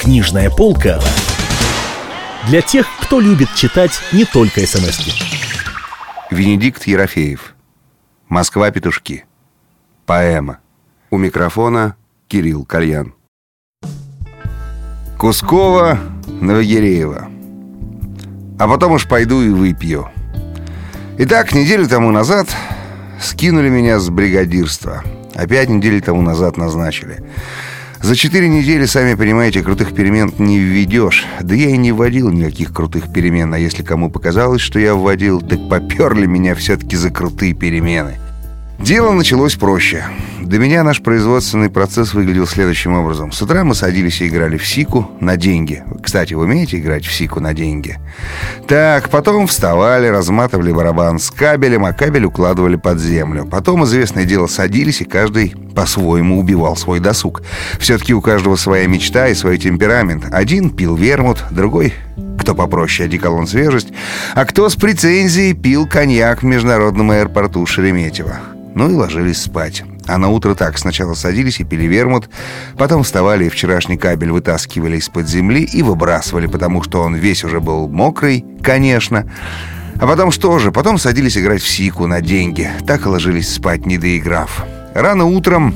Книжная 0.00 0.48
полка 0.48 0.98
для 2.48 2.62
тех, 2.62 2.86
кто 3.02 3.20
любит 3.20 3.54
читать 3.54 3.92
не 4.12 4.24
только 4.24 4.66
смс 4.66 4.98
-ки. 4.98 5.12
Венедикт 6.30 6.86
Ерофеев. 6.86 7.54
Москва-петушки 8.30 9.26
Поэма. 10.06 10.60
У 11.10 11.18
микрофона 11.18 11.96
Кирилл 12.28 12.64
Кальян. 12.64 13.12
Кускова, 15.18 15.98
Новогиреева. 16.40 17.28
А 18.58 18.68
потом 18.68 18.92
уж 18.92 19.06
пойду 19.06 19.42
и 19.42 19.50
выпью. 19.50 20.08
Итак, 21.18 21.52
неделю 21.52 21.86
тому 21.86 22.10
назад 22.10 22.48
скинули 23.20 23.68
меня 23.68 23.98
с 23.98 24.08
бригадирства. 24.08 25.04
Опять 25.34 25.68
неделю 25.68 26.00
тому 26.00 26.22
назад 26.22 26.56
назначили 26.56 27.22
за 28.02 28.16
четыре 28.16 28.48
недели, 28.48 28.86
сами 28.86 29.14
понимаете, 29.14 29.62
крутых 29.62 29.94
перемен 29.94 30.32
не 30.38 30.58
введешь. 30.58 31.26
Да 31.42 31.54
я 31.54 31.70
и 31.70 31.76
не 31.76 31.92
вводил 31.92 32.30
никаких 32.30 32.72
крутых 32.72 33.12
перемен, 33.12 33.52
а 33.52 33.58
если 33.58 33.82
кому 33.82 34.10
показалось, 34.10 34.62
что 34.62 34.78
я 34.78 34.94
вводил, 34.94 35.40
так 35.40 35.68
поперли 35.68 36.26
меня 36.26 36.54
все-таки 36.54 36.96
за 36.96 37.10
крутые 37.10 37.52
перемены. 37.52 38.18
Дело 38.82 39.12
началось 39.12 39.56
проще. 39.56 40.04
До 40.40 40.58
меня 40.58 40.82
наш 40.82 41.00
производственный 41.00 41.70
процесс 41.70 42.12
выглядел 42.12 42.46
следующим 42.46 42.94
образом. 42.94 43.30
С 43.30 43.40
утра 43.40 43.62
мы 43.62 43.74
садились 43.74 44.20
и 44.20 44.26
играли 44.26 44.56
в 44.56 44.66
сику 44.66 45.08
на 45.20 45.36
деньги. 45.36 45.84
Кстати, 46.02 46.34
вы 46.34 46.44
умеете 46.44 46.78
играть 46.78 47.04
в 47.04 47.12
сику 47.12 47.38
на 47.38 47.54
деньги? 47.54 47.98
Так, 48.66 49.10
потом 49.10 49.46
вставали, 49.46 50.08
разматывали 50.08 50.72
барабан 50.72 51.20
с 51.20 51.30
кабелем, 51.30 51.84
а 51.84 51.92
кабель 51.92 52.24
укладывали 52.24 52.76
под 52.76 52.98
землю. 52.98 53.46
Потом, 53.46 53.84
известное 53.84 54.24
дело, 54.24 54.48
садились, 54.48 55.02
и 55.02 55.04
каждый 55.04 55.54
по-своему 55.76 56.40
убивал 56.40 56.74
свой 56.76 56.98
досуг. 56.98 57.42
Все-таки 57.78 58.12
у 58.12 58.20
каждого 58.20 58.56
своя 58.56 58.88
мечта 58.88 59.28
и 59.28 59.34
свой 59.34 59.58
темперамент. 59.58 60.24
Один 60.32 60.70
пил 60.70 60.96
вермут, 60.96 61.44
другой 61.50 61.92
кто 62.40 62.54
попроще, 62.54 63.06
одеколон 63.06 63.46
свежесть, 63.46 63.88
а 64.34 64.46
кто 64.46 64.70
с 64.70 64.74
претензией 64.74 65.52
пил 65.52 65.86
коньяк 65.86 66.42
в 66.42 66.46
международном 66.46 67.10
аэропорту 67.10 67.66
Шереметьево. 67.66 68.40
Ну 68.74 68.90
и 68.90 68.94
ложились 68.94 69.42
спать. 69.42 69.82
А 70.06 70.18
на 70.18 70.28
утро 70.28 70.54
так, 70.54 70.78
сначала 70.78 71.14
садились 71.14 71.60
и 71.60 71.64
пили 71.64 71.84
вермут, 71.84 72.28
потом 72.76 73.02
вставали 73.02 73.44
и 73.44 73.48
вчерашний 73.48 73.96
кабель 73.96 74.30
вытаскивали 74.32 74.96
из-под 74.96 75.28
земли 75.28 75.62
и 75.62 75.82
выбрасывали, 75.82 76.46
потому 76.46 76.82
что 76.82 77.02
он 77.02 77.14
весь 77.14 77.44
уже 77.44 77.60
был 77.60 77.88
мокрый, 77.88 78.44
конечно. 78.62 79.30
А 80.00 80.06
потом 80.06 80.30
что 80.30 80.58
же? 80.58 80.72
Потом 80.72 80.98
садились 80.98 81.36
играть 81.36 81.62
в 81.62 81.68
сику 81.68 82.06
на 82.06 82.20
деньги. 82.20 82.70
Так 82.86 83.04
и 83.04 83.08
ложились 83.08 83.52
спать, 83.52 83.86
не 83.86 83.98
доиграв. 83.98 84.64
Рано 84.94 85.26
утром 85.26 85.74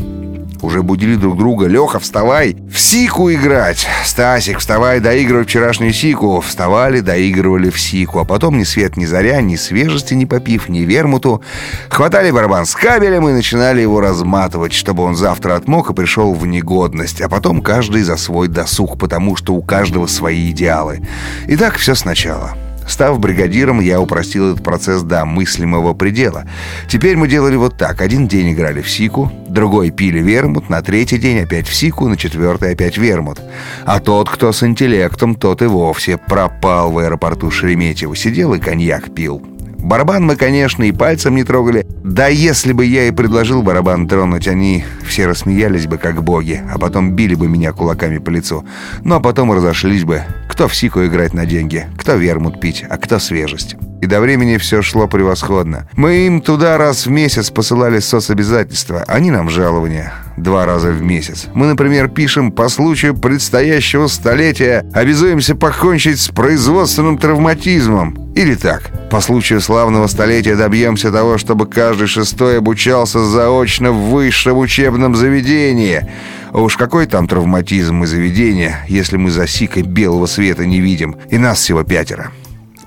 уже 0.65 0.83
будили 0.83 1.15
друг 1.15 1.37
друга. 1.37 1.67
«Леха, 1.67 1.99
вставай! 1.99 2.57
В 2.71 2.81
сику 2.81 3.31
играть!» 3.31 3.87
«Стасик, 4.05 4.59
вставай, 4.59 5.01
доигрывай 5.01 5.45
вчерашнюю 5.45 5.93
сику!» 5.93 6.41
Вставали, 6.41 7.01
доигрывали 7.01 7.71
в 7.71 7.81
сику. 7.81 8.19
А 8.19 8.25
потом 8.25 8.59
ни 8.59 8.65
свет, 8.65 8.97
ни 8.97 9.05
заря, 9.05 9.41
ни 9.41 9.57
свежести 9.57 10.15
не 10.15 10.27
попив, 10.27 10.69
ни 10.69 10.81
вермуту. 10.81 11.43
Хватали 11.89 12.31
барабан 12.31 12.67
с 12.67 12.75
кабелем 12.75 13.29
и 13.29 13.33
начинали 13.33 13.81
его 13.81 14.01
разматывать, 14.01 14.73
чтобы 14.73 15.03
он 15.03 15.17
завтра 15.17 15.55
отмок 15.55 15.91
и 15.91 15.95
пришел 15.95 16.35
в 16.35 16.47
негодность. 16.47 17.21
А 17.21 17.29
потом 17.29 17.61
каждый 17.61 18.03
за 18.03 18.17
свой 18.17 18.49
досуг, 18.49 18.99
потому 18.99 19.37
что 19.37 19.55
у 19.55 19.63
каждого 19.63 20.07
свои 20.07 20.51
идеалы. 20.51 21.03
И 21.47 21.57
так 21.57 21.77
все 21.77 21.95
сначала. 21.95 22.57
Став 22.87 23.19
бригадиром, 23.19 23.81
я 23.81 24.01
упростил 24.01 24.53
этот 24.53 24.65
процесс 24.65 25.03
до 25.03 25.25
мыслимого 25.25 25.95
предела. 25.95 26.45
Теперь 26.89 27.17
мы 27.17 27.29
делали 27.29 27.57
вот 27.57 27.77
так. 27.77 28.01
Один 28.01 28.29
день 28.29 28.53
играли 28.53 28.83
в 28.83 28.91
сику, 28.91 29.33
другой 29.49 29.91
пили 29.91 30.21
вермут, 30.21 30.69
на 30.69 30.83
третий 30.83 31.19
день 31.19 31.41
опять 31.41 31.67
в 31.67 31.75
сику, 31.75 32.09
на 32.09 32.17
четвертый 32.17 32.73
опять 32.73 32.99
вермут. 32.99 33.41
А 33.85 34.01
тот, 34.01 34.29
кто 34.29 34.53
с 34.53 34.63
интеллектом, 34.63 35.35
тот 35.35 35.63
и 35.63 35.67
вовсе 35.67 36.19
пропал 36.19 36.91
в 36.91 36.99
аэропорту 36.99 37.51
Шереметьево. 37.51 38.15
Сидел 38.15 38.55
и 38.55 38.59
коньяк 38.59 39.15
пил. 39.15 39.54
Барабан 39.85 40.25
мы, 40.25 40.37
конечно, 40.37 40.83
и 40.83 40.93
пальцем 40.93 41.35
не 41.35 41.45
трогали. 41.45 41.87
Да 42.03 42.29
если 42.29 42.73
бы 42.73 42.87
я 42.87 43.07
и 43.07 43.11
предложил 43.11 43.63
барабан 43.63 44.09
тронуть, 44.09 44.49
они 44.49 44.83
все 45.07 45.27
рассмеялись 45.27 45.87
бы, 45.87 45.99
как 45.99 46.23
боги, 46.23 46.63
а 46.73 46.79
потом 46.79 47.13
били 47.13 47.35
бы 47.35 47.49
меня 47.49 47.73
кулаками 47.73 48.17
по 48.17 48.31
лицу. 48.31 48.65
Ну 49.03 49.17
а 49.17 49.21
потом 49.21 49.53
разошлись 49.53 50.05
бы. 50.05 50.23
Кто 50.49 50.69
в 50.69 50.75
сику 50.75 51.05
играть 51.05 51.35
на 51.35 51.45
деньги, 51.45 51.87
кто 51.99 52.15
вермут 52.15 52.63
пить, 52.63 52.83
а 52.89 52.97
кто 52.97 53.19
свежесть. 53.19 53.77
И 54.01 54.07
до 54.07 54.23
времени 54.23 54.57
все 54.57 54.81
шло 54.81 55.07
превосходно. 55.07 55.87
Мы 55.97 56.29
им 56.29 56.41
туда 56.41 56.79
раз 56.79 57.05
в 57.05 57.11
месяц 57.11 57.51
посылали 57.51 57.99
соцобязательства, 57.99 59.05
они 59.07 59.31
нам 59.31 59.51
жалования 59.51 60.15
два 60.37 60.67
раза 60.67 60.91
в 60.91 61.03
месяц. 61.03 61.47
Мы, 61.55 61.67
например, 61.67 62.09
пишем 62.09 62.53
по 62.53 62.69
случаю 62.69 63.15
предстоящего 63.15 64.07
столетия 64.07 64.85
обязуемся 64.93 65.55
покончить 65.55 66.21
с 66.21 66.29
производственным 66.29 67.19
травматизмом. 67.19 68.33
Или 68.35 68.55
так. 68.55 68.91
По 69.11 69.21
случаю 69.21 69.61
славного 69.61 70.07
столетия 70.09 70.57
добьемся 70.57 71.13
того, 71.13 71.39
чтобы 71.39 71.67
каждый 71.67 72.09
шестой 72.09 72.59
обучался 72.59 73.25
заочно 73.25 73.93
в 73.93 74.11
высшем 74.11 74.59
учебном 74.59 75.15
заведении. 75.15 76.09
А 76.53 76.61
уж 76.61 76.77
какой 76.77 77.07
там 77.07 77.29
травматизм 77.29 78.03
и 78.03 78.07
заведение, 78.07 78.85
если 78.89 79.17
мы 79.17 79.31
за 79.31 79.47
сикой 79.47 79.83
белого 79.83 80.27
света 80.27 80.67
не 80.67 80.81
видим, 80.81 81.17
и 81.31 81.39
нас 81.39 81.59
всего 81.59 81.85
пятеро. 81.85 82.31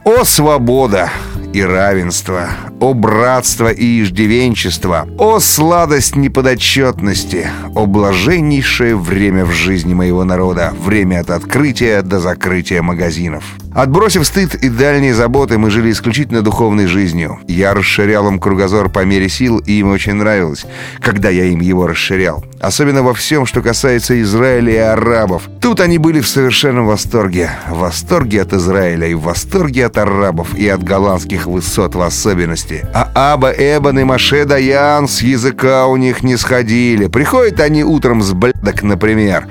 О, 0.03 0.23
свобода 0.23 1.09
и 1.57 1.63
равенство! 1.63 2.49
О, 2.79 2.93
братство 2.93 3.71
и 3.71 4.01
иждивенчество! 4.01 5.07
О, 5.17 5.39
сладость 5.39 6.15
неподотчетности! 6.15 7.47
О, 7.73 7.87
блаженнейшее 7.87 8.95
время 8.95 9.43
в 9.43 9.51
жизни 9.51 9.93
моего 9.95 10.23
народа! 10.23 10.73
Время 10.79 11.21
от 11.21 11.31
открытия 11.31 12.03
до 12.03 12.19
закрытия 12.19 12.83
магазинов! 12.83 13.43
Отбросив 13.73 14.25
стыд 14.25 14.55
и 14.55 14.69
дальние 14.69 15.13
заботы, 15.13 15.57
мы 15.57 15.69
жили 15.69 15.91
исключительно 15.91 16.41
духовной 16.41 16.87
жизнью. 16.87 17.39
Я 17.47 17.73
расширял 17.73 18.27
им 18.27 18.39
кругозор 18.39 18.89
по 18.89 19.05
мере 19.05 19.29
сил, 19.29 19.59
и 19.59 19.79
им 19.79 19.91
очень 19.91 20.13
нравилось, 20.13 20.65
когда 20.99 21.29
я 21.29 21.45
им 21.45 21.59
его 21.59 21.85
расширял. 21.87 22.43
Особенно 22.59 23.03
во 23.03 23.13
всем, 23.13 23.45
что 23.45 23.61
касается 23.61 24.19
Израиля 24.21 24.73
и 24.73 24.77
арабов. 24.77 25.43
Тут 25.61 25.79
они 25.79 25.99
были 25.99 26.21
в 26.21 26.27
совершенном 26.27 26.87
восторге. 26.87 27.51
В 27.69 27.79
восторге 27.79 28.41
от 28.41 28.53
Израиля 28.53 29.07
и 29.07 29.13
в 29.13 29.21
восторге 29.21 29.85
от 29.85 29.97
арабов 29.97 30.55
и 30.55 30.67
от 30.67 30.83
голландских 30.83 31.45
высот 31.45 31.93
в 31.93 32.01
особенности. 32.01 32.83
А 32.93 33.11
Аба 33.33 33.51
Эбан 33.51 33.99
и 33.99 34.03
Маше 34.03 34.45
Даян 34.45 35.07
с 35.07 35.21
языка 35.21 35.85
у 35.85 35.97
них 35.97 36.23
не 36.23 36.35
сходили. 36.35 37.07
Приходят 37.07 37.59
они 37.59 37.83
утром 37.83 38.23
с 38.23 38.33
блядок, 38.33 38.81
например. 38.81 39.47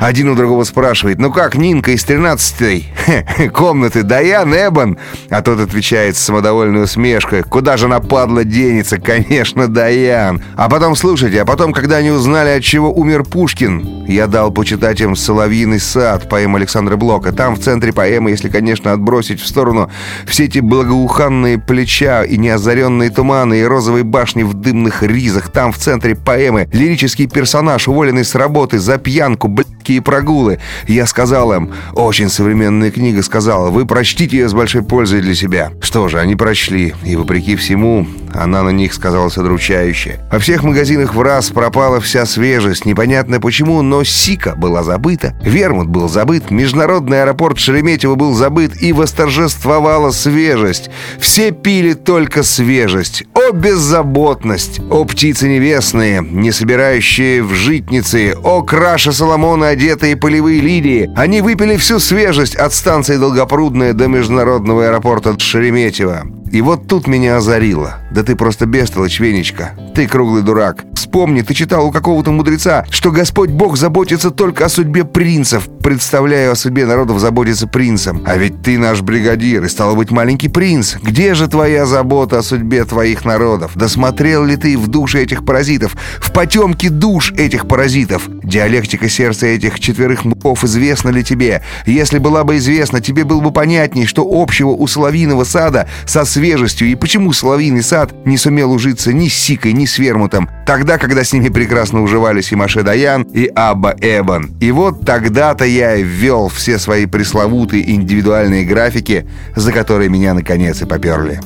Один 0.00 0.30
у 0.30 0.34
другого 0.34 0.64
спрашивает, 0.64 1.18
ну 1.18 1.30
как, 1.30 1.56
Нинка 1.56 1.92
из 1.92 2.04
13-й? 2.06 3.49
комнаты 3.50 4.02
Даян 4.02 4.52
Эбан? 4.54 4.98
А 5.28 5.42
тот 5.42 5.60
отвечает 5.60 6.16
с 6.16 6.20
самодовольной 6.20 6.84
усмешкой, 6.84 7.42
куда 7.42 7.76
же 7.76 7.88
нападло 7.88 8.44
денется? 8.44 8.98
Конечно, 9.00 9.68
Даян. 9.68 10.42
А 10.56 10.68
потом, 10.68 10.96
слушайте, 10.96 11.42
а 11.42 11.44
потом, 11.44 11.72
когда 11.72 11.96
они 11.96 12.10
узнали, 12.10 12.50
от 12.50 12.62
чего 12.62 12.92
умер 12.92 13.24
Пушкин, 13.24 14.06
я 14.06 14.26
дал 14.26 14.50
почитать 14.50 15.00
им 15.00 15.16
«Соловьиный 15.16 15.80
сад» 15.80 16.28
поэм 16.28 16.56
Александра 16.56 16.96
Блока. 16.96 17.32
Там 17.32 17.54
в 17.56 17.60
центре 17.60 17.92
поэмы, 17.92 18.30
если, 18.30 18.48
конечно, 18.48 18.92
отбросить 18.92 19.40
в 19.40 19.46
сторону 19.46 19.90
все 20.26 20.44
эти 20.44 20.58
благоуханные 20.58 21.58
плеча 21.58 22.24
и 22.24 22.36
неозаренные 22.36 23.10
туманы 23.10 23.60
и 23.60 23.64
розовые 23.64 24.04
башни 24.04 24.42
в 24.42 24.54
дымных 24.54 25.02
ризах, 25.02 25.50
там 25.50 25.72
в 25.72 25.78
центре 25.78 26.14
поэмы 26.14 26.68
лирический 26.72 27.26
персонаж, 27.26 27.88
уволенный 27.88 28.24
с 28.24 28.34
работы 28.34 28.78
за 28.78 28.98
пьянку, 28.98 29.48
блядки 29.48 29.92
и 29.92 30.00
прогулы. 30.00 30.58
Я 30.86 31.06
сказал 31.06 31.52
им, 31.52 31.72
очень 31.94 32.28
современная 32.28 32.90
книга, 32.90 33.22
сказала, 33.40 33.70
вы 33.70 33.86
прочтите 33.86 34.36
ее 34.36 34.50
с 34.50 34.52
большой 34.52 34.82
пользой 34.82 35.22
для 35.22 35.34
себя. 35.34 35.72
Что 35.80 36.08
же, 36.08 36.20
они 36.20 36.36
прочли, 36.36 36.94
и 37.02 37.16
вопреки 37.16 37.56
всему, 37.56 38.06
она 38.34 38.62
на 38.62 38.68
них 38.68 38.92
сказалась 38.92 39.38
удручающе. 39.38 40.20
Во 40.30 40.38
всех 40.38 40.62
магазинах 40.62 41.14
в 41.14 41.22
раз 41.22 41.48
пропала 41.48 42.00
вся 42.00 42.26
свежесть, 42.26 42.84
непонятно 42.84 43.40
почему, 43.40 43.80
но 43.80 44.04
Сика 44.04 44.54
была 44.56 44.82
забыта, 44.82 45.34
Вермут 45.42 45.88
был 45.88 46.06
забыт, 46.08 46.50
международный 46.50 47.22
аэропорт 47.22 47.58
Шереметьево 47.58 48.14
был 48.14 48.34
забыт, 48.34 48.82
и 48.82 48.92
восторжествовала 48.92 50.10
свежесть. 50.10 50.90
Все 51.18 51.50
пили 51.50 51.94
только 51.94 52.42
свежесть. 52.42 53.24
О, 53.34 53.52
беззаботность! 53.52 54.80
О, 54.90 55.06
птицы 55.06 55.48
небесные, 55.48 56.22
не 56.22 56.52
собирающие 56.52 57.42
в 57.42 57.54
житницы! 57.54 58.34
О, 58.44 58.62
краши 58.62 59.12
Соломона, 59.12 59.68
одетые 59.68 60.14
полевые 60.16 60.60
лилии! 60.60 61.10
Они 61.16 61.40
выпили 61.40 61.76
всю 61.76 61.98
свежесть 61.98 62.54
от 62.54 62.74
станции 62.74 63.16
Долгопрудная 63.30 63.92
до 63.92 64.08
международного 64.08 64.86
аэропорта 64.86 65.38
Шереметьево. 65.38 66.26
И 66.50 66.60
вот 66.62 66.88
тут 66.88 67.06
меня 67.06 67.36
озарило. 67.36 67.98
Да 68.10 68.24
ты 68.24 68.34
просто 68.34 68.66
бестолочь, 68.66 69.20
Венечка. 69.20 69.78
Ты 69.94 70.08
круглый 70.08 70.42
дурак. 70.42 70.84
Вспомни, 71.10 71.42
ты 71.42 71.54
читал 71.54 71.88
у 71.88 71.90
какого-то 71.90 72.30
мудреца, 72.30 72.84
что 72.88 73.10
Господь 73.10 73.50
Бог 73.50 73.76
заботится 73.76 74.30
только 74.30 74.66
о 74.66 74.68
судьбе 74.68 75.04
принцев. 75.04 75.68
Представляю, 75.82 76.52
о 76.52 76.54
судьбе 76.54 76.86
народов 76.86 77.18
заботится 77.18 77.66
принцем. 77.66 78.22
А 78.24 78.36
ведь 78.36 78.62
ты 78.62 78.78
наш 78.78 79.02
бригадир, 79.02 79.64
и 79.64 79.68
стало 79.68 79.96
быть 79.96 80.12
маленький 80.12 80.48
принц. 80.48 80.94
Где 81.02 81.34
же 81.34 81.48
твоя 81.48 81.84
забота 81.84 82.38
о 82.38 82.42
судьбе 82.44 82.84
твоих 82.84 83.24
народов? 83.24 83.72
Досмотрел 83.74 84.44
ли 84.44 84.54
ты 84.54 84.78
в 84.78 84.86
души 84.86 85.18
этих 85.18 85.44
паразитов? 85.44 85.96
В 86.20 86.30
потемке 86.30 86.90
душ 86.90 87.32
этих 87.32 87.66
паразитов? 87.66 88.28
Диалектика 88.44 89.08
сердца 89.08 89.46
этих 89.46 89.80
четверых 89.80 90.24
муков 90.24 90.62
известна 90.62 91.08
ли 91.08 91.24
тебе? 91.24 91.62
Если 91.86 92.18
была 92.18 92.44
бы 92.44 92.58
известна, 92.58 93.00
тебе 93.00 93.24
было 93.24 93.40
бы 93.40 93.50
понятней, 93.50 94.06
что 94.06 94.24
общего 94.30 94.68
у 94.68 94.86
соловьиного 94.86 95.42
сада 95.42 95.88
со 96.06 96.24
свежестью, 96.24 96.86
и 96.86 96.94
почему 96.94 97.32
соловьиный 97.32 97.82
сад 97.82 98.12
не 98.24 98.36
сумел 98.36 98.70
ужиться 98.70 99.12
ни 99.12 99.26
с 99.26 99.34
Сикой, 99.34 99.72
ни 99.72 99.86
с 99.86 99.98
Вермутом, 99.98 100.48
тогда, 100.66 100.99
когда 101.00 101.24
с 101.24 101.32
ними 101.32 101.48
прекрасно 101.48 102.02
уживались 102.02 102.52
и 102.52 102.56
Маше 102.56 102.82
Даян, 102.82 103.22
и 103.22 103.46
Абба 103.46 103.94
Эбан. 104.00 104.50
И 104.60 104.70
вот 104.70 105.04
тогда-то 105.04 105.64
я 105.64 105.96
ввел 105.96 106.48
все 106.48 106.78
свои 106.78 107.06
пресловутые 107.06 107.90
индивидуальные 107.90 108.64
графики, 108.66 109.26
за 109.56 109.72
которые 109.72 110.10
меня 110.10 110.34
наконец 110.34 110.82
и 110.82 110.86
поперли. 110.86 111.40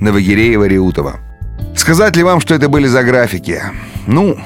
Новогиреева-Реутова. 0.00 1.14
Сказать 1.76 2.16
ли 2.16 2.22
вам, 2.22 2.40
что 2.40 2.54
это 2.54 2.68
были 2.68 2.86
за 2.86 3.02
графики? 3.02 3.62
Ну, 4.06 4.36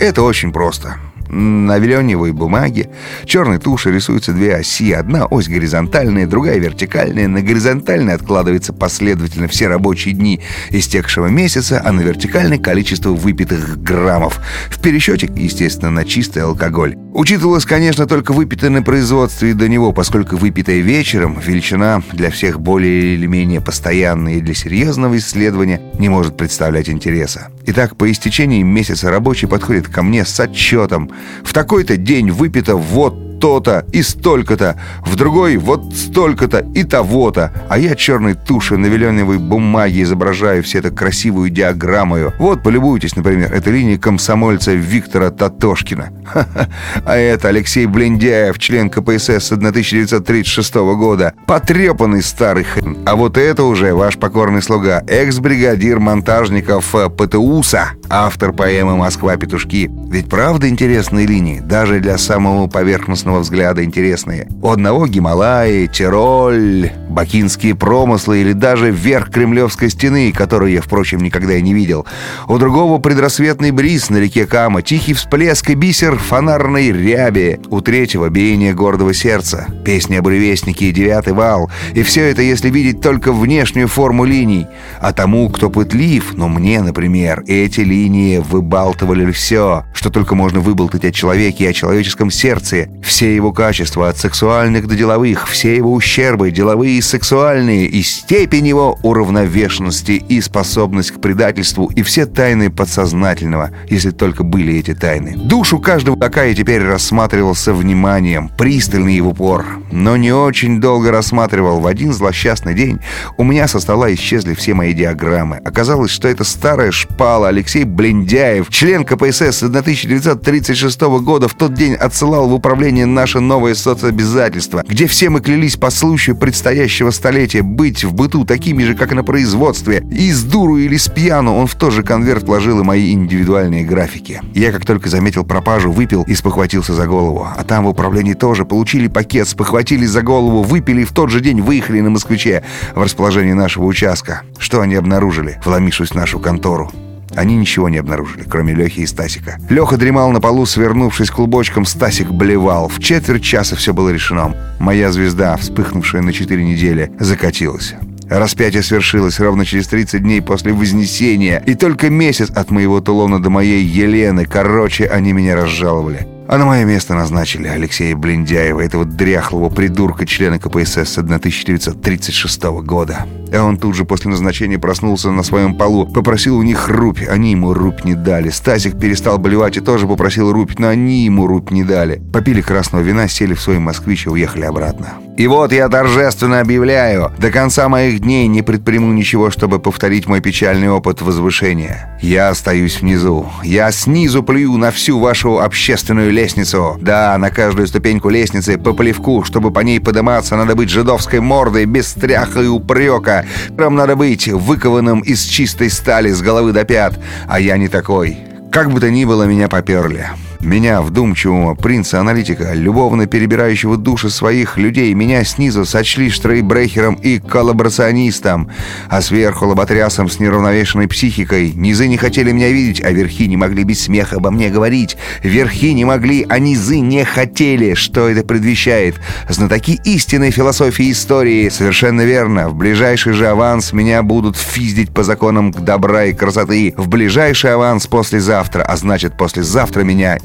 это 0.00 0.22
очень 0.22 0.52
просто. 0.52 0.96
На 1.28 1.78
виленевой 1.78 2.32
бумаге 2.32 2.90
черной 3.24 3.58
туши 3.58 3.92
рисуются 3.92 4.32
две 4.32 4.56
оси. 4.56 4.92
Одна 4.92 5.26
ось 5.26 5.48
горизонтальная, 5.48 6.26
другая 6.26 6.58
вертикальная. 6.58 7.28
На 7.28 7.42
горизонтальной 7.42 8.14
откладывается 8.14 8.72
последовательно 8.72 9.48
все 9.48 9.68
рабочие 9.68 10.14
дни 10.14 10.40
истекшего 10.70 11.26
месяца, 11.26 11.82
а 11.84 11.92
на 11.92 12.00
вертикальной 12.00 12.58
количество 12.58 13.10
выпитых 13.10 13.82
граммов. 13.82 14.40
В 14.68 14.80
пересчете, 14.80 15.30
естественно, 15.34 15.90
на 15.90 16.04
чистый 16.04 16.42
алкоголь. 16.42 16.96
Учитывалось, 17.16 17.64
конечно, 17.64 18.06
только 18.06 18.34
выпитое 18.34 18.68
на 18.68 18.82
производстве 18.82 19.54
до 19.54 19.70
него, 19.70 19.90
поскольку 19.92 20.36
выпитое 20.36 20.80
вечером 20.80 21.40
величина 21.40 22.02
для 22.12 22.30
всех 22.30 22.60
более 22.60 23.14
или 23.14 23.24
менее 23.24 23.62
постоянная 23.62 24.34
и 24.34 24.40
для 24.42 24.52
серьезного 24.52 25.16
исследования 25.16 25.80
не 25.98 26.10
может 26.10 26.36
представлять 26.36 26.90
интереса. 26.90 27.48
Итак, 27.64 27.96
по 27.96 28.12
истечении 28.12 28.62
месяца 28.62 29.08
рабочий 29.08 29.46
подходит 29.46 29.88
ко 29.88 30.02
мне 30.02 30.26
с 30.26 30.38
отчетом. 30.38 31.10
В 31.42 31.54
такой-то 31.54 31.96
день 31.96 32.30
выпито 32.30 32.76
вот 32.76 33.25
то-то 33.40 33.84
и 33.92 34.02
столько-то, 34.02 34.80
в 35.04 35.16
другой 35.16 35.56
вот 35.56 35.94
столько-то 35.94 36.66
и 36.74 36.84
того-то, 36.84 37.52
а 37.68 37.78
я 37.78 37.94
черной 37.94 38.34
тушью 38.34 38.78
на 38.78 38.86
веленевой 38.86 39.38
бумаге 39.38 40.02
изображаю 40.02 40.62
все 40.62 40.78
это 40.78 40.90
красивую 40.90 41.50
диаграммою. 41.50 42.32
Вот, 42.38 42.62
полюбуйтесь, 42.62 43.16
например, 43.16 43.52
это 43.52 43.70
линия 43.70 43.98
комсомольца 43.98 44.72
Виктора 44.72 45.30
Татошкина. 45.30 46.10
А 47.04 47.16
это 47.16 47.48
Алексей 47.48 47.86
Блендяев, 47.86 48.58
член 48.58 48.90
КПСС 48.90 49.46
с 49.46 49.52
1936 49.52 50.74
года. 50.74 51.34
Потрепанный 51.46 52.22
старый 52.22 52.64
хрен. 52.64 52.98
А 53.06 53.16
вот 53.16 53.36
это 53.36 53.64
уже 53.64 53.94
ваш 53.94 54.16
покорный 54.18 54.62
слуга, 54.62 55.02
экс-бригадир 55.06 56.00
монтажников 56.00 56.94
э, 56.94 57.08
ПТУСа, 57.08 57.90
автор 58.08 58.52
поэмы 58.52 58.96
«Москва-петушки». 58.96 59.90
Ведь 60.10 60.28
правда 60.28 60.68
интересные 60.68 61.26
линии, 61.26 61.60
даже 61.60 62.00
для 62.00 62.16
самого 62.16 62.68
поверхностного 62.68 63.40
взгляда 63.40 63.82
интересные. 63.84 64.48
У 64.62 64.70
одного 64.70 65.06
Гималаи, 65.06 65.86
Тироль, 65.86 66.92
бакинские 67.08 67.74
промыслы 67.74 68.40
или 68.40 68.52
даже 68.52 68.90
верх 68.90 69.30
Кремлевской 69.30 69.90
стены, 69.90 70.32
которую 70.32 70.72
я, 70.72 70.80
впрочем, 70.80 71.20
никогда 71.20 71.54
и 71.54 71.62
не 71.62 71.74
видел. 71.74 72.06
У 72.46 72.56
другого 72.58 72.98
предрассветный 72.98 73.72
бриз 73.72 74.10
на 74.10 74.18
реке 74.18 74.46
Кама, 74.46 74.82
тихий 74.82 75.14
всплеск 75.14 75.70
и 75.70 75.74
бисер 75.74 76.16
фонарной 76.16 76.92
ряби. 76.92 77.58
У 77.68 77.80
третьего 77.80 78.28
биение 78.28 78.72
гордого 78.72 79.12
сердца, 79.12 79.66
песни 79.84 80.16
о 80.16 80.22
буревестнике 80.22 80.86
и 80.86 80.92
девятый 80.92 81.32
вал. 81.32 81.70
И 81.94 82.02
все 82.02 82.30
это, 82.30 82.42
если 82.42 82.70
видеть 82.70 83.00
только 83.00 83.32
внешнюю 83.32 83.88
форму 83.88 84.24
линий. 84.24 84.66
А 85.00 85.12
тому, 85.12 85.48
кто 85.50 85.70
пытлив, 85.70 86.34
но 86.34 86.48
мне, 86.48 86.80
например, 86.80 87.42
эти 87.46 87.80
линии 87.80 87.95
выбалтывали 88.40 89.30
все, 89.32 89.84
что 89.94 90.10
только 90.10 90.34
можно 90.34 90.60
выболтать 90.60 91.04
о 91.04 91.12
человеке 91.12 91.64
и 91.64 91.68
о 91.68 91.72
человеческом 91.72 92.30
сердце. 92.30 92.88
Все 93.02 93.34
его 93.34 93.52
качества, 93.52 94.08
от 94.08 94.18
сексуальных 94.18 94.86
до 94.86 94.94
деловых, 94.94 95.48
все 95.48 95.74
его 95.76 95.92
ущербы, 95.92 96.50
деловые 96.50 96.98
и 96.98 97.00
сексуальные, 97.00 97.86
и 97.86 98.02
степень 98.02 98.68
его 98.68 98.98
уравновешенности 99.02 100.12
и 100.12 100.40
способность 100.40 101.12
к 101.12 101.20
предательству, 101.20 101.86
и 101.94 102.02
все 102.02 102.26
тайны 102.26 102.70
подсознательного, 102.70 103.70
если 103.88 104.10
только 104.10 104.42
были 104.42 104.76
эти 104.78 104.94
тайны. 104.94 105.34
Душу 105.36 105.78
каждого 105.78 106.18
такая 106.18 106.54
теперь 106.54 106.82
рассматривал 106.82 107.54
со 107.54 107.72
вниманием, 107.72 108.50
пристальный 108.56 109.16
и 109.16 109.20
в 109.20 109.28
упор, 109.28 109.64
но 109.90 110.16
не 110.16 110.32
очень 110.32 110.80
долго 110.80 111.10
рассматривал. 111.10 111.80
В 111.80 111.86
один 111.86 112.12
злосчастный 112.12 112.74
день 112.74 113.00
у 113.38 113.44
меня 113.44 113.68
со 113.68 113.80
стола 113.80 114.12
исчезли 114.12 114.54
все 114.54 114.74
мои 114.74 114.92
диаграммы. 114.92 115.56
Оказалось, 115.64 116.10
что 116.10 116.28
это 116.28 116.44
старая 116.44 116.90
шпала 116.90 117.48
Алексей 117.48 117.84
Блендяев, 117.86 118.68
член 118.70 119.04
КПСС 119.04 119.58
с 119.58 119.62
1936 119.62 121.00
года, 121.22 121.48
в 121.48 121.54
тот 121.54 121.74
день 121.74 121.94
отсылал 121.94 122.48
в 122.48 122.54
управление 122.54 123.06
наше 123.06 123.40
новое 123.40 123.74
соцобязательство, 123.74 124.84
где 124.86 125.06
все 125.06 125.30
мы 125.30 125.40
клялись 125.40 125.76
по 125.76 125.90
случаю 125.90 126.36
предстоящего 126.36 127.10
столетия 127.10 127.62
быть 127.62 128.04
в 128.04 128.12
быту 128.12 128.44
такими 128.44 128.84
же, 128.84 128.94
как 128.94 129.12
и 129.12 129.14
на 129.14 129.24
производстве. 129.24 130.04
И 130.10 130.30
с 130.30 130.42
дуру 130.42 130.76
или 130.76 130.96
с 130.96 131.08
пьяну 131.08 131.54
он 131.56 131.66
в 131.66 131.74
тот 131.74 131.92
же 131.92 132.02
конверт 132.02 132.44
вложил 132.44 132.80
и 132.80 132.84
мои 132.84 133.12
индивидуальные 133.12 133.84
графики. 133.84 134.40
Я, 134.54 134.72
как 134.72 134.84
только 134.84 135.08
заметил 135.08 135.44
пропажу, 135.44 135.92
выпил 135.92 136.24
и 136.24 136.34
спохватился 136.34 136.94
за 136.94 137.06
голову. 137.06 137.46
А 137.56 137.64
там 137.64 137.84
в 137.84 137.88
управлении 137.88 138.34
тоже 138.34 138.64
получили 138.64 139.08
пакет, 139.08 139.48
спохватились 139.48 140.10
за 140.10 140.22
голову, 140.22 140.62
выпили 140.62 141.02
и 141.02 141.04
в 141.04 141.12
тот 141.12 141.30
же 141.30 141.40
день 141.40 141.60
выехали 141.60 142.00
на 142.00 142.10
«Москвиче» 142.10 142.62
в 142.94 143.02
расположении 143.02 143.52
нашего 143.52 143.84
участка. 143.84 144.42
Что 144.58 144.80
они 144.80 144.94
обнаружили, 144.94 145.60
вломившись 145.64 146.10
в 146.10 146.14
нашу 146.14 146.38
контору? 146.38 146.90
Они 147.36 147.56
ничего 147.56 147.88
не 147.88 147.98
обнаружили, 147.98 148.44
кроме 148.48 148.74
Лехи 148.74 149.00
и 149.00 149.06
Стасика. 149.06 149.58
Леха 149.68 149.96
дремал 149.96 150.30
на 150.30 150.40
полу, 150.40 150.66
свернувшись 150.66 151.30
клубочком, 151.30 151.84
Стасик 151.84 152.30
блевал. 152.30 152.88
В 152.88 152.98
четверть 152.98 153.44
часа 153.44 153.76
все 153.76 153.92
было 153.92 154.08
решено. 154.08 154.56
Моя 154.78 155.12
звезда, 155.12 155.56
вспыхнувшая 155.56 156.22
на 156.22 156.32
четыре 156.32 156.64
недели, 156.64 157.12
закатилась. 157.20 157.94
Распятие 158.28 158.82
свершилось 158.82 159.38
ровно 159.38 159.64
через 159.64 159.86
30 159.86 160.22
дней 160.22 160.42
после 160.42 160.72
Вознесения, 160.72 161.62
и 161.64 161.74
только 161.74 162.10
месяц 162.10 162.50
от 162.50 162.70
моего 162.70 163.00
Тулона 163.00 163.40
до 163.40 163.50
моей 163.50 163.84
Елены, 163.84 164.46
короче, 164.46 165.06
они 165.06 165.32
меня 165.32 165.54
разжаловали. 165.54 166.35
А 166.48 166.58
на 166.58 166.64
мое 166.64 166.84
место 166.84 167.14
назначили 167.14 167.66
Алексея 167.66 168.14
Блиндяева, 168.14 168.80
этого 168.80 169.04
дряхлого 169.04 169.68
придурка, 169.68 170.26
члена 170.26 170.60
КПСС 170.60 171.14
с 171.14 171.18
1936 171.18 172.62
года. 172.84 173.26
А 173.52 173.64
он 173.64 173.78
тут 173.78 173.96
же 173.96 174.04
после 174.04 174.30
назначения 174.30 174.78
проснулся 174.78 175.32
на 175.32 175.42
своем 175.42 175.74
полу, 175.74 176.06
попросил 176.06 176.56
у 176.56 176.62
них 176.62 176.88
рубь, 176.88 177.26
они 177.28 177.50
ему 177.50 177.74
рубь 177.74 178.04
не 178.04 178.14
дали. 178.14 178.50
Стасик 178.50 178.98
перестал 178.98 179.38
болевать 179.38 179.76
и 179.76 179.80
тоже 179.80 180.06
попросил 180.06 180.52
рубь, 180.52 180.78
но 180.78 180.88
они 180.88 181.24
ему 181.24 181.48
рубь 181.48 181.72
не 181.72 181.82
дали. 181.82 182.22
Попили 182.32 182.60
красного 182.60 183.02
вина, 183.02 183.26
сели 183.26 183.54
в 183.54 183.60
свой 183.60 183.80
москвич 183.80 184.26
и 184.26 184.30
уехали 184.30 184.66
обратно. 184.66 185.14
И 185.36 185.46
вот 185.48 185.70
я 185.70 185.88
торжественно 185.90 186.60
объявляю, 186.60 187.30
до 187.38 187.50
конца 187.50 187.90
моих 187.90 188.20
дней 188.20 188.46
не 188.46 188.62
предприму 188.62 189.12
ничего, 189.12 189.50
чтобы 189.50 189.78
повторить 189.78 190.26
мой 190.26 190.40
печальный 190.40 190.88
опыт 190.88 191.20
возвышения. 191.20 192.18
Я 192.22 192.48
остаюсь 192.48 193.00
внизу. 193.02 193.46
Я 193.62 193.92
снизу 193.92 194.42
плюю 194.42 194.78
на 194.78 194.90
всю 194.90 195.18
вашу 195.18 195.60
общественную 195.60 196.30
лестницу. 196.30 196.96
Да, 197.02 197.36
на 197.36 197.50
каждую 197.50 197.86
ступеньку 197.86 198.30
лестницы 198.30 198.78
по 198.78 198.94
плевку, 198.94 199.44
чтобы 199.44 199.70
по 199.70 199.80
ней 199.80 200.00
подниматься, 200.00 200.56
надо 200.56 200.74
быть 200.74 200.88
жидовской 200.88 201.40
мордой, 201.40 201.84
без 201.84 202.08
страха 202.08 202.62
и 202.62 202.66
упрека. 202.66 203.44
Прям 203.76 203.94
надо 203.94 204.16
быть 204.16 204.48
выкованным 204.48 205.20
из 205.20 205.44
чистой 205.44 205.90
стали 205.90 206.30
с 206.30 206.40
головы 206.40 206.72
до 206.72 206.84
пят. 206.84 207.18
А 207.46 207.60
я 207.60 207.76
не 207.76 207.88
такой. 207.88 208.38
Как 208.72 208.90
бы 208.90 209.00
то 209.00 209.10
ни 209.10 209.26
было, 209.26 209.42
меня 209.42 209.68
поперли. 209.68 210.28
Меня, 210.66 211.00
вдумчивого 211.00 211.76
принца-аналитика, 211.76 212.72
любовно 212.74 213.26
перебирающего 213.26 213.96
души 213.96 214.30
своих 214.30 214.76
людей, 214.78 215.14
меня 215.14 215.44
снизу 215.44 215.84
сочли 215.84 216.28
штрейбрехером 216.28 217.14
и 217.14 217.38
коллаборационистом, 217.38 218.68
а 219.08 219.22
сверху 219.22 219.66
лоботрясом 219.66 220.28
с 220.28 220.40
неравновешенной 220.40 221.06
психикой. 221.06 221.70
Низы 221.70 222.08
не 222.08 222.16
хотели 222.16 222.50
меня 222.50 222.70
видеть, 222.72 223.00
а 223.00 223.12
верхи 223.12 223.46
не 223.46 223.56
могли 223.56 223.84
без 223.84 224.02
смеха 224.02 224.38
обо 224.38 224.50
мне 224.50 224.68
говорить. 224.68 225.16
Верхи 225.44 225.94
не 225.94 226.04
могли, 226.04 226.44
а 226.48 226.58
низы 226.58 226.98
не 226.98 227.24
хотели. 227.24 227.94
Что 227.94 228.28
это 228.28 228.44
предвещает? 228.44 229.20
Знатоки 229.48 230.00
истинной 230.02 230.50
философии 230.50 231.12
истории. 231.12 231.68
Совершенно 231.68 232.22
верно. 232.22 232.70
В 232.70 232.74
ближайший 232.74 233.34
же 233.34 233.46
аванс 233.46 233.92
меня 233.92 234.24
будут 234.24 234.56
физдить 234.56 235.14
по 235.14 235.22
законам 235.22 235.70
добра 235.70 236.24
и 236.24 236.32
красоты. 236.32 236.92
В 236.96 237.06
ближайший 237.06 237.74
аванс 237.74 238.08
послезавтра, 238.08 238.82
а 238.82 238.96
значит 238.96 239.38
послезавтра 239.38 240.02
меня 240.02 240.38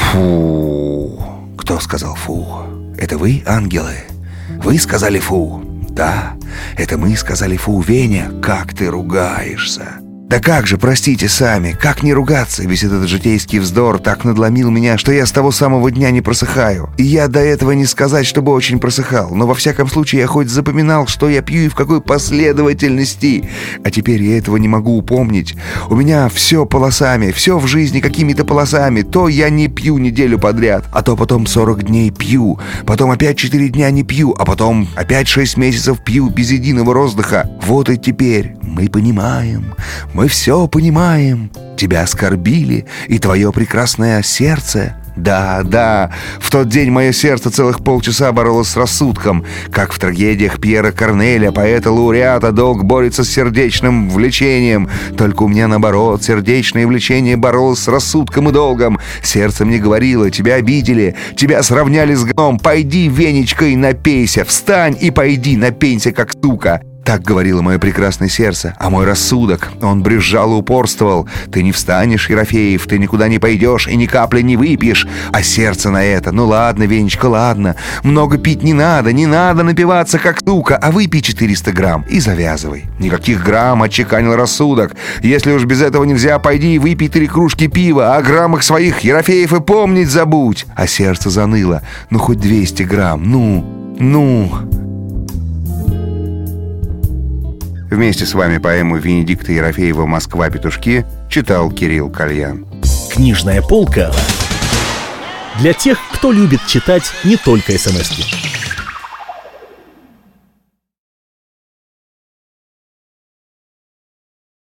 Фу. 0.00 1.22
Кто 1.56 1.80
сказал 1.80 2.14
фу? 2.14 2.46
Это 2.96 3.18
вы, 3.18 3.42
ангелы? 3.46 3.96
Вы 4.62 4.78
сказали 4.78 5.18
фу? 5.18 5.62
Да, 5.90 6.34
это 6.76 6.96
мы 6.96 7.16
сказали 7.16 7.56
Фу 7.56 7.80
Веня, 7.80 8.30
как 8.40 8.74
ты 8.74 8.86
ругаешься. 8.88 10.00
Да 10.30 10.38
как 10.38 10.68
же, 10.68 10.78
простите 10.78 11.28
сами, 11.28 11.72
как 11.72 12.04
не 12.04 12.14
ругаться? 12.14 12.62
Весь 12.62 12.84
этот 12.84 13.08
житейский 13.08 13.58
вздор 13.58 13.98
так 13.98 14.22
надломил 14.22 14.70
меня, 14.70 14.96
что 14.96 15.10
я 15.10 15.26
с 15.26 15.32
того 15.32 15.50
самого 15.50 15.90
дня 15.90 16.12
не 16.12 16.20
просыхаю. 16.20 16.88
И 16.98 17.02
я 17.02 17.26
до 17.26 17.40
этого 17.40 17.72
не 17.72 17.84
сказать, 17.84 18.26
чтобы 18.26 18.52
очень 18.52 18.78
просыхал, 18.78 19.34
но 19.34 19.48
во 19.48 19.56
всяком 19.56 19.88
случае 19.88 20.20
я 20.20 20.28
хоть 20.28 20.48
запоминал, 20.48 21.08
что 21.08 21.28
я 21.28 21.42
пью 21.42 21.62
и 21.62 21.68
в 21.68 21.74
какой 21.74 22.00
последовательности. 22.00 23.50
А 23.82 23.90
теперь 23.90 24.22
я 24.22 24.38
этого 24.38 24.56
не 24.56 24.68
могу 24.68 24.96
упомнить. 24.96 25.56
У 25.88 25.96
меня 25.96 26.28
все 26.28 26.64
полосами, 26.64 27.32
все 27.32 27.58
в 27.58 27.66
жизни 27.66 27.98
какими-то 27.98 28.44
полосами. 28.44 29.02
То 29.02 29.26
я 29.26 29.50
не 29.50 29.66
пью 29.66 29.98
неделю 29.98 30.38
подряд, 30.38 30.84
а 30.92 31.02
то 31.02 31.16
потом 31.16 31.48
40 31.48 31.86
дней 31.86 32.12
пью, 32.12 32.60
потом 32.86 33.10
опять 33.10 33.36
4 33.36 33.68
дня 33.70 33.90
не 33.90 34.04
пью, 34.04 34.32
а 34.38 34.44
потом 34.44 34.86
опять 34.94 35.26
6 35.26 35.56
месяцев 35.56 36.04
пью 36.04 36.30
без 36.30 36.52
единого 36.52 36.94
роздыха. 36.94 37.50
Вот 37.62 37.90
и 37.90 37.98
теперь 37.98 38.54
мы 38.62 38.88
понимаем, 38.88 39.74
мы 40.20 40.28
все 40.28 40.68
понимаем. 40.68 41.50
Тебя 41.78 42.02
оскорбили, 42.02 42.84
и 43.08 43.18
твое 43.18 43.50
прекрасное 43.52 44.22
сердце 44.22 44.94
да, 45.16 45.62
да, 45.64 46.12
в 46.38 46.50
тот 46.50 46.68
день 46.68 46.90
мое 46.90 47.12
сердце 47.12 47.50
целых 47.50 47.82
полчаса 47.82 48.30
боролось 48.30 48.68
с 48.68 48.76
рассудком. 48.76 49.44
Как 49.72 49.92
в 49.92 49.98
трагедиях 49.98 50.60
Пьера 50.60 50.92
Корнеля, 50.92 51.52
поэта-лауреата, 51.52 52.52
долг 52.52 52.84
борется 52.84 53.24
с 53.24 53.30
сердечным 53.30 54.08
влечением. 54.08 54.88
Только 55.18 55.42
у 55.42 55.48
меня 55.48 55.68
наоборот, 55.68 56.22
сердечное 56.22 56.86
влечение 56.86 57.36
боролось 57.36 57.80
с 57.80 57.88
рассудком 57.88 58.48
и 58.50 58.52
долгом. 58.52 58.98
Сердце 59.22 59.64
мне 59.64 59.78
говорило, 59.78 60.30
тебя 60.30 60.54
обидели, 60.54 61.16
тебя 61.34 61.62
сравняли 61.62 62.14
с 62.14 62.24
гном, 62.24 62.58
пойди 62.58 63.08
венечкой 63.08 63.74
напейся, 63.74 64.44
встань 64.44 64.96
и 65.00 65.10
пойди 65.10 65.56
напейся, 65.56 66.12
как 66.12 66.32
сука. 66.32 66.80
Так 67.10 67.22
говорило 67.22 67.60
мое 67.60 67.80
прекрасное 67.80 68.28
сердце, 68.28 68.76
а 68.78 68.88
мой 68.88 69.04
рассудок, 69.04 69.72
он 69.82 70.00
брюзжал 70.00 70.52
и 70.52 70.54
упорствовал. 70.54 71.28
Ты 71.50 71.64
не 71.64 71.72
встанешь, 71.72 72.30
Ерофеев, 72.30 72.86
ты 72.86 73.00
никуда 73.00 73.26
не 73.26 73.40
пойдешь 73.40 73.88
и 73.88 73.96
ни 73.96 74.06
капли 74.06 74.42
не 74.42 74.56
выпьешь. 74.56 75.08
А 75.32 75.42
сердце 75.42 75.90
на 75.90 76.04
это, 76.04 76.30
ну 76.30 76.46
ладно, 76.46 76.84
Венечка, 76.84 77.26
ладно. 77.26 77.74
Много 78.04 78.38
пить 78.38 78.62
не 78.62 78.74
надо, 78.74 79.12
не 79.12 79.26
надо 79.26 79.64
напиваться, 79.64 80.20
как 80.20 80.40
тука, 80.40 80.76
а 80.76 80.92
выпей 80.92 81.20
400 81.20 81.72
грамм 81.72 82.04
и 82.08 82.20
завязывай. 82.20 82.84
Никаких 83.00 83.42
грамм, 83.42 83.82
отчеканил 83.82 84.36
рассудок. 84.36 84.94
Если 85.20 85.50
уж 85.50 85.64
без 85.64 85.82
этого 85.82 86.04
нельзя, 86.04 86.38
пойди 86.38 86.76
и 86.76 86.78
выпей 86.78 87.08
три 87.08 87.26
кружки 87.26 87.66
пива, 87.66 88.14
а 88.14 88.18
о 88.18 88.22
граммах 88.22 88.62
своих, 88.62 89.00
Ерофеев, 89.00 89.52
и 89.52 89.60
помнить 89.60 90.10
забудь. 90.10 90.64
А 90.76 90.86
сердце 90.86 91.28
заныло. 91.28 91.82
Ну, 92.10 92.20
хоть 92.20 92.38
200 92.38 92.84
грамм, 92.84 93.28
ну, 93.28 93.96
ну... 93.98 94.69
Вместе 97.90 98.24
с 98.24 98.34
вами 98.34 98.58
поэму 98.58 98.98
Венедикта 98.98 99.50
Ерофеева 99.50 100.06
«Москва. 100.06 100.48
Петушки» 100.48 101.04
читал 101.28 101.70
Кирилл 101.72 102.08
Кальян. 102.08 102.64
Книжная 103.12 103.62
полка 103.62 104.12
для 105.58 105.72
тех, 105.72 105.98
кто 106.12 106.30
любит 106.30 106.60
читать 106.68 107.02
не 107.24 107.36
только 107.36 107.76
смс 107.76 108.12
-ки. 108.12 108.49